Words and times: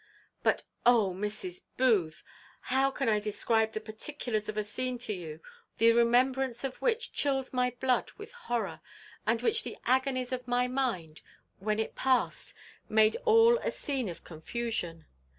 But 0.41 0.63
oh! 0.83 1.13
Mrs. 1.15 1.61
Booth, 1.77 2.23
how 2.73 2.89
can 2.89 3.07
I 3.07 3.19
describe 3.19 3.73
the 3.73 3.79
particulars 3.79 4.49
of 4.49 4.57
a 4.57 4.63
scene 4.63 4.97
to 4.97 5.13
you, 5.13 5.41
the 5.77 5.91
remembrance 5.93 6.63
of 6.63 6.77
which 6.81 7.11
chills 7.13 7.53
my 7.53 7.75
blood 7.79 8.09
with 8.17 8.31
horror, 8.31 8.81
and 9.27 9.43
which 9.43 9.61
the 9.61 9.77
agonies 9.85 10.31
of 10.31 10.47
my 10.47 10.67
mind, 10.67 11.21
when 11.59 11.77
it 11.77 11.93
past, 11.93 12.55
made 12.89 13.15
all 13.25 13.59
a 13.59 13.69
scene 13.69 14.09
of 14.09 14.23
confusion! 14.23 15.05